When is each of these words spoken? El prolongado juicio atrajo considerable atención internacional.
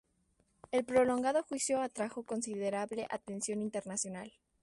El 0.71 0.83
prolongado 0.83 1.43
juicio 1.43 1.79
atrajo 1.79 2.23
considerable 2.23 3.05
atención 3.11 3.61
internacional. 3.61 4.33